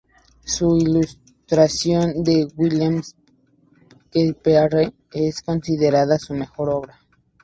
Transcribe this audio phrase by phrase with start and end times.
[0.43, 3.03] Su ilustración de William
[4.11, 6.99] Shakespeare es considerada su mejor obra.